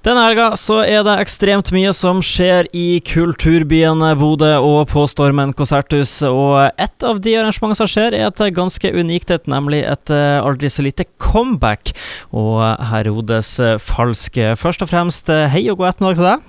[0.00, 5.52] Denne helga så er det ekstremt mye som skjer i kulturbyen Bodø og på Stormen
[5.52, 6.14] konserthus.
[6.24, 10.38] Og et av de arrangementene som skjer, er et ganske unikt et, nemlig et eh,
[10.40, 11.92] aldri så lite comeback.
[12.32, 14.40] Og Herodes Falsk.
[14.56, 16.48] Først og fremst, eh, hei og god ettermiddag til deg.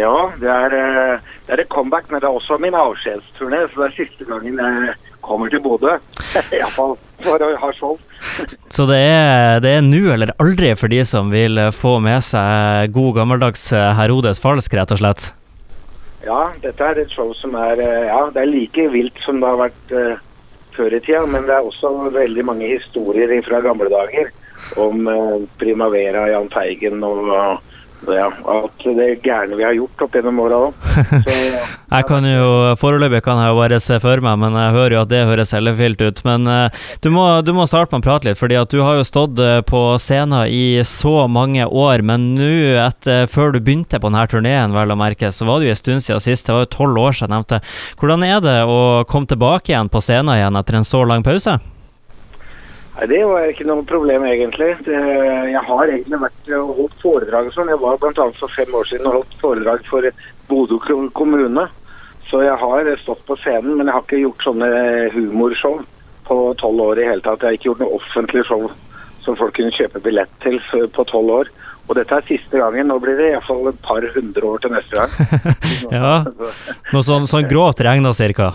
[0.00, 3.66] Ja, det er, eh, det er et comeback, men det er også min avskjedsturné.
[3.68, 5.98] Så det er siste gangen jeg kommer til Bodø.
[6.58, 7.96] Iallfall for å ha show.
[8.74, 12.92] Så det er, det er nå eller aldri for de som vil få med seg
[12.94, 15.30] god gammeldags Herodes Falsk, rett og slett?
[16.24, 19.50] Ja, dette er et show som er eh, Ja, det er like vilt som det
[19.50, 20.22] har vært uh,
[20.74, 24.32] før i tida, men det er også veldig mange historier fra gamle dager
[24.80, 27.73] om uh, Primavera, Jahn Teigen og uh,
[28.12, 30.86] ja, alt det gærne vi har gjort opp gjennom åra òg.
[31.94, 32.48] jeg kan jo
[32.80, 35.54] Foreløpig kan jeg jo bare se for meg, men jeg hører jo at det høres
[35.56, 36.22] ellevilt ut.
[36.26, 38.98] Men uh, du, må, du, må, starte med å prate litt, fordi at du har
[38.98, 42.04] jo stått uh, på scenen i så mange år.
[42.06, 42.52] Men nå,
[43.32, 46.06] før du begynte på denne turneen, vel å merke, så var det jo en stund
[46.06, 46.48] siden sist.
[46.48, 47.62] Det var jo tolv år siden jeg nevnte.
[48.00, 51.58] Hvordan er det å komme tilbake igjen på scenen igjen etter en så lang pause?
[52.96, 54.70] Nei, Det var ikke noe problem, egentlig.
[54.86, 57.72] Jeg har egentlig vært og holdt foredrag sånn.
[57.72, 58.28] Jeg var bl.a.
[58.38, 60.10] for fem år siden og holdt foredrag for
[60.48, 60.78] Bodø
[61.12, 61.66] kommune.
[62.30, 64.70] Så jeg har stått på scenen, men jeg har ikke gjort sånne
[65.14, 65.82] humorshow
[66.24, 67.42] på tolv år i hele tatt.
[67.42, 68.64] Jeg har ikke gjort noe offentlig show
[69.24, 70.58] som folk kunne kjøpe billett til
[70.94, 71.52] på tolv år.
[71.84, 72.88] Og dette er siste gangen.
[72.88, 75.50] Nå blir det iallfall et par hundre år til neste gang.
[75.98, 76.14] ja,
[76.94, 78.54] Noe sånn, sånn grovt regna cirka?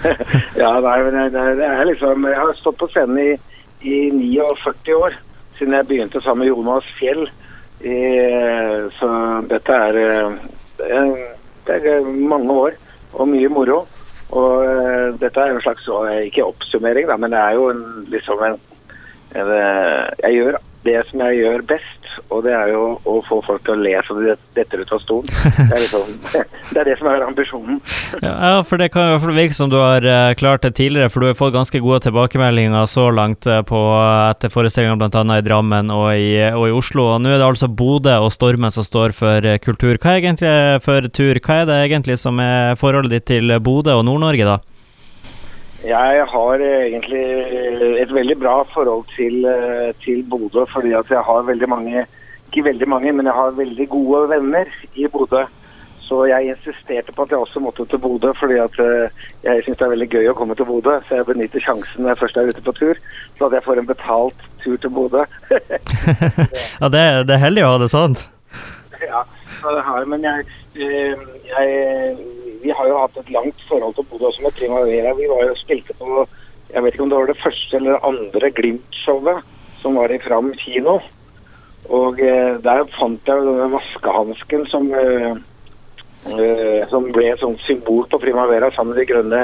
[0.62, 3.30] ja, nei, men det, er liksom Jeg har stått på scenen i,
[3.84, 5.16] i 49 år,
[5.58, 7.26] siden jeg begynte sammen med Jonas Fjell.
[7.80, 7.98] I,
[8.98, 9.08] så
[9.48, 9.98] dette er,
[10.78, 12.76] det er mange år
[13.12, 13.82] og mye moro.
[14.30, 15.88] Og uh, dette er en slags
[16.22, 17.80] Ikke oppsummering, da, men det er jo en,
[18.12, 18.60] liksom en,
[19.34, 19.48] en
[20.22, 22.00] Jeg gjør det som jeg gjør best
[22.30, 25.00] og det er jo å få folk til å le så de detter ut av
[25.02, 25.30] stolen.
[25.30, 26.12] Det er, liksom,
[26.72, 27.80] det er det som er ambisjonen.
[28.24, 31.30] ja, for det kan hvert virke som du har uh, klart det tidligere, for du
[31.30, 33.80] har fått ganske gode tilbakemeldinger så langt uh, på
[34.30, 35.24] etter forestillingene bl.a.
[35.38, 37.08] i Drammen og i, og i, Oslo.
[37.16, 39.98] Og nå er det altså Bodø og Stormen som står for uh, kultur.
[39.98, 40.54] Hva er egentlig
[40.86, 41.42] for tur?
[41.42, 44.60] Hva er det egentlig som er forholdet ditt til Bodø og Nord-Norge, da?
[45.84, 47.22] Jeg har egentlig
[48.02, 52.06] et veldig bra forhold til, eh, til Bodø, fordi at jeg har veldig mange
[52.50, 55.44] Ikke veldig mange, men jeg har veldig gode venner i Bodø.
[56.00, 59.10] Så jeg insisterte på at jeg også måtte til Bodø, fordi at eh,
[59.44, 60.96] jeg syns det er veldig gøy å komme til Bodø.
[61.06, 62.98] Så jeg benytter sjansen når jeg først er ute på tur,
[63.38, 65.22] så at jeg får en betalt tur til Bodø.
[66.82, 68.18] ja, det, det, er heldig å ha det sånn.
[68.98, 69.22] Ja,
[69.62, 71.22] det har, men jeg, eh,
[71.54, 72.18] jeg
[72.76, 75.14] har jo hatt et langt forhold til Bodø også med Primavera.
[75.18, 76.26] Vi var jo spilte på
[76.70, 79.42] jeg vet ikke om det var det første eller andre Glimt-showet
[79.80, 81.00] som var i Fram kino.
[81.90, 85.32] Og eh, der fant jeg denne vaskehansken som, eh,
[86.36, 89.42] eh, som ble et sånt symbol på Primavera sammen med de grønne,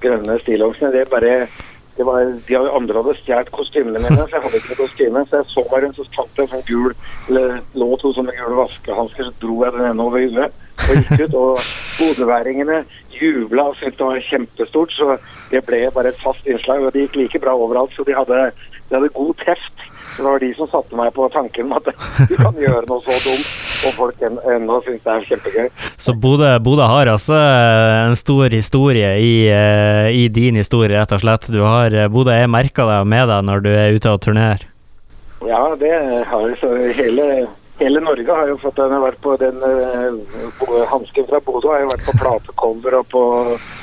[0.00, 0.94] grønne stillongsene.
[0.94, 1.48] Det bare
[1.96, 5.24] det var, de andre hadde stjålet kostymene mine, så jeg hadde ikke kostyme.
[5.28, 6.96] Så jeg så meg rundt, så fant jeg sånn gul,
[7.28, 11.26] eller lå to sånne gule vaskehansker, så dro jeg den ene over huet og gikk
[11.26, 11.34] ut.
[11.34, 11.60] Og
[11.96, 12.84] bodøværingene
[13.16, 15.18] jubla og syntes det var kjempestort, så
[15.52, 16.84] det ble bare et fast innslag.
[16.84, 18.48] Og det gikk like bra overalt, så de hadde,
[18.88, 19.86] de hadde god teft.
[20.16, 21.90] Det var de som satte meg på tanken om at
[22.30, 23.50] du kan gjøre noe så dumt,
[23.84, 25.66] og folk ennå syns det er kjempegøy.
[26.00, 31.20] Så Bodø, Bodø har altså en stor historie i, eh, i, din historie, rett og
[31.20, 31.50] slett.
[31.52, 34.64] Du har, eh, Bodø er merka deg med deg når du er ute og turnerer?
[35.44, 35.92] Ja, det
[36.30, 37.46] har så hele,
[37.78, 38.98] hele Norge har jo fått den.
[39.02, 43.24] vært på den uh, Hansken fra Bodø har jo vært på platecover og på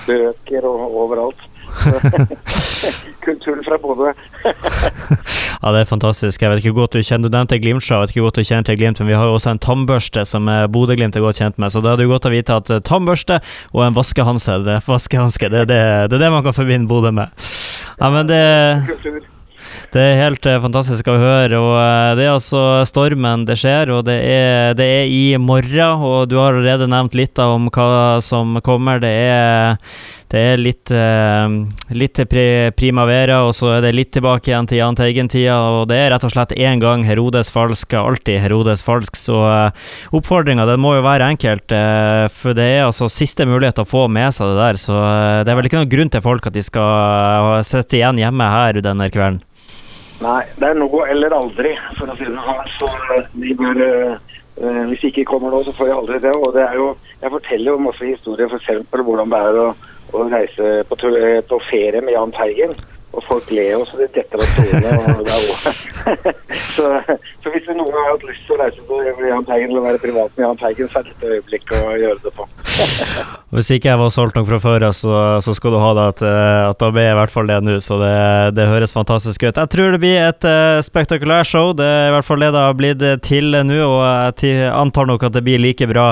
[0.07, 1.49] bøker og overalt.
[3.25, 4.11] Kulturen fra Bodø.
[5.63, 6.41] ja, det er fantastisk.
[6.41, 8.67] Jeg vet ikke godt du kjenner Du nevnte Glimt-show, jeg vet ikke godt du kjenner
[8.67, 11.73] til Glimt, men vi har jo også en tannbørste som Bodø-Glimt er godt kjent med,
[11.73, 13.39] så da er det jo godt å vite at eh, tannbørste
[13.71, 17.33] og en vaskehanske, det, vaskehanske, det, det, det er det man kan forbinde Bodø med.
[17.97, 18.43] Ja, men det
[19.93, 21.59] det er helt uh, fantastisk å høre.
[21.61, 26.01] og uh, Det er altså stormen det skjer, og det er, det er, i morgen.
[26.01, 28.97] og Du har allerede nevnt litt om hva som kommer.
[29.03, 29.77] Det er,
[30.33, 31.45] det er litt, uh,
[31.93, 32.23] litt
[32.79, 35.59] primavera, og så er det litt tilbake igjen til Jahn Teigen-tida.
[35.77, 39.13] Og det er rett og slett én gang Herodes falsk, alltid Herodes falsk.
[39.19, 39.37] Så
[40.09, 41.69] oppfordringa må jo være enkelt,
[42.33, 44.83] for det er altså siste mulighet til å få med seg det der.
[44.89, 44.97] Så
[45.45, 48.81] det er vel ikke noen grunn til folk at de skal sitte igjen hjemme her
[48.81, 49.43] denne kvelden.
[50.23, 52.69] Nei, det er nå eller aldri, for å si det sånn.
[52.77, 52.89] Så
[53.33, 56.33] de bør uh, Hvis de ikke kommer nå, så får de aldri det.
[56.39, 56.87] Og det er jo
[57.21, 58.87] Jeg forteller jo masse historier, f.eks.
[58.93, 59.67] hvordan det er å,
[60.13, 60.99] å reise på,
[61.49, 62.75] på, ferie med Jahn Teigen.
[63.13, 65.73] og folk ler jo så de detter av stolene.
[66.75, 66.87] så,
[67.43, 70.35] så hvis noen har hatt lyst til å reise på Jahn Teigen eller være privat
[70.35, 72.49] med Jahn Teigen, så er dette øyeblikket å gjøre det på.
[73.53, 76.21] Hvis ikke jeg var solgt nok fra før, så, så skal du ha det at,
[76.25, 78.13] eh, at da blir jeg i hvert fall det nå, så det,
[78.57, 79.59] det høres fantastisk ut.
[79.59, 82.63] Jeg tror det blir et uh, spektakulært show, det er i hvert fall det det
[82.65, 86.07] har blitt til nå, og jeg antar nok at det blir like bra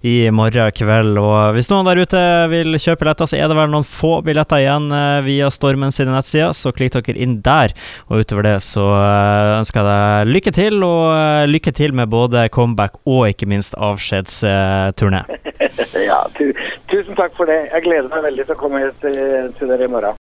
[0.00, 1.20] i morgen kveld.
[1.20, 2.22] Og hvis noen der ute
[2.54, 6.16] vil kjøpe billetter, så er det vel noen få billetter igjen uh, via Stormen sine
[6.16, 7.76] nettsider, så klikk dere inn der.
[8.08, 12.48] Og utover det så uh, ønsker jeg deg lykke til, og lykke til med både
[12.56, 15.26] comeback og ikke minst avskjedsturné.
[16.08, 16.52] ja, tu,
[16.90, 17.68] tusen takk for det.
[17.72, 19.18] Jeg gleder meg veldig til å komme til,
[19.58, 20.14] til dere i morgen.